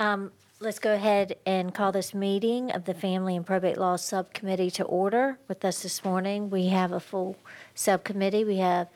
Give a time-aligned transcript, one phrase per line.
[0.00, 0.32] Um,
[0.62, 4.84] Let's go ahead and call this meeting of the Family and Probate Law Subcommittee to
[4.84, 5.38] order.
[5.48, 7.36] With us this morning, we have a full
[7.74, 8.44] subcommittee.
[8.44, 8.88] We have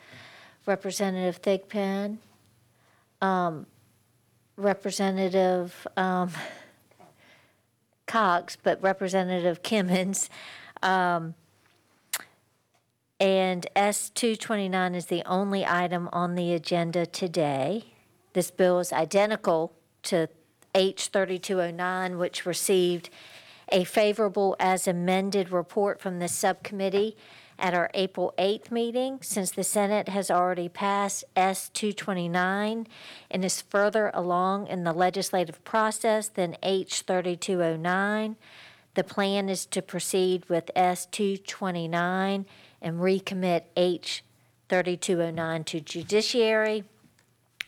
[0.67, 2.17] Representative Thigpen,
[3.19, 3.65] um,
[4.57, 6.29] Representative um,
[8.05, 10.29] Cox, but Representative Kimmons,
[10.83, 11.33] um,
[13.19, 17.85] And S-229 is the only item on the agenda today.
[18.33, 20.29] This bill is identical to
[20.75, 23.09] H-3209, which received
[23.71, 27.17] a favorable as amended report from the subcommittee
[27.57, 29.19] at our April 8th meeting.
[29.21, 32.85] Since the Senate has already passed S-229
[33.31, 38.35] and is further along in the legislative process than H-3209,
[38.93, 42.45] the plan is to proceed with S-229
[42.81, 46.83] and recommit H-3209 to judiciary.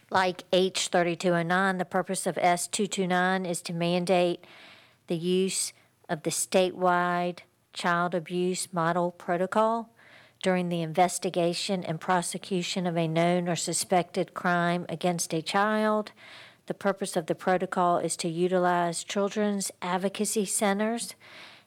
[0.10, 4.46] Like H 3209, the purpose of S 229 is to mandate
[5.08, 5.74] the use
[6.08, 7.40] of the statewide
[7.74, 9.90] child abuse model protocol
[10.42, 16.14] during the investigation and prosecution of a known or suspected crime against a child.
[16.68, 21.16] The purpose of the protocol is to utilize children's advocacy centers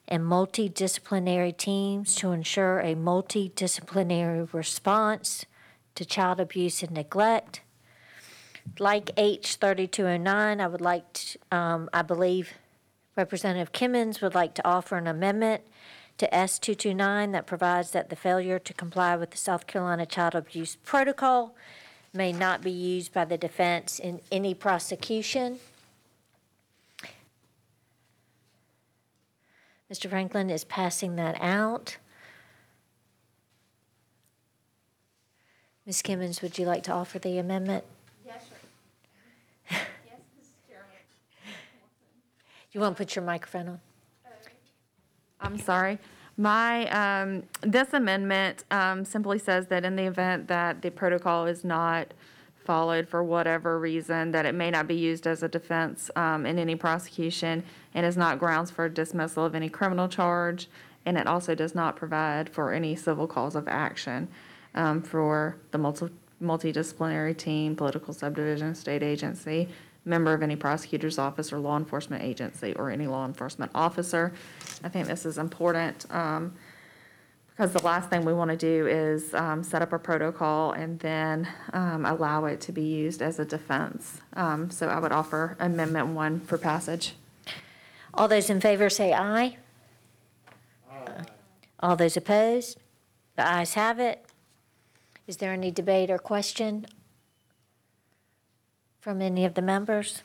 [0.07, 5.45] and multidisciplinary teams to ensure a multidisciplinary response
[5.93, 7.61] to child abuse and neglect.
[8.79, 12.53] Like H 3209, I would like, to, um, I believe
[13.15, 15.63] Representative Kimmons would like to offer an amendment
[16.17, 20.35] to S 229 that provides that the failure to comply with the South Carolina Child
[20.35, 21.55] Abuse Protocol
[22.13, 25.59] may not be used by the defense in any prosecution.
[29.91, 30.09] Mr.
[30.09, 31.97] Franklin is passing that out.
[35.85, 36.01] Ms.
[36.01, 37.83] Kimmons, would you like to offer the amendment?
[42.71, 43.79] You want to put your microphone on?
[45.41, 45.99] I'm sorry.
[46.37, 51.63] My, um, this amendment, um, simply says that in the event that the protocol is
[51.65, 52.13] not
[52.63, 56.57] followed for whatever reason, that it may not be used as a defense, um, in
[56.57, 57.63] any prosecution
[57.93, 60.69] and is not grounds for dismissal of any criminal charge.
[61.05, 64.29] And it also does not provide for any civil cause of action,
[64.75, 66.09] um, for the multi,
[66.41, 69.67] multidisciplinary team, political subdivision, state agency,
[70.05, 74.33] member of any prosecutor's office or law enforcement agency, or any law enforcement officer.
[74.83, 76.53] I think this is important, um,
[77.49, 80.99] because the last thing we want to do is, um, set up a protocol and
[80.99, 84.21] then, um, allow it to be used as a defense.
[84.33, 87.15] Um, so I would offer amendment one for passage.
[88.13, 89.57] All those in favor say aye.
[91.79, 92.77] All those opposed?
[93.35, 94.25] The ayes have it.
[95.27, 96.85] Is there any debate or question
[99.01, 100.21] from any of the members?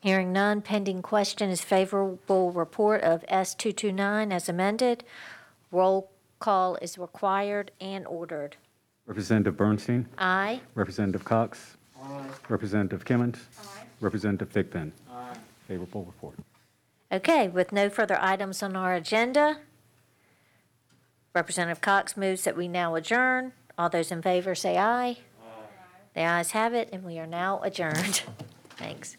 [0.00, 5.04] Hearing none, pending question is favorable report of S-229 as amended.
[5.72, 8.56] Roll call is required and ordered.
[9.06, 10.60] Representative Bernstein, Aye.
[10.74, 11.76] Representative Cox.
[12.02, 12.26] Aye.
[12.48, 13.38] Representative Kimmons.
[13.60, 13.82] Aye.
[14.00, 14.92] Representative Thigpen.
[15.10, 15.36] Aye.
[15.68, 16.34] Favorable report.
[17.12, 19.58] Okay, with no further items on our agenda,
[21.34, 23.52] Representative Cox moves that we now adjourn.
[23.76, 25.18] All those in favor say aye.
[26.14, 28.22] The ayes have it, and we are now adjourned.
[28.76, 29.16] Thanks.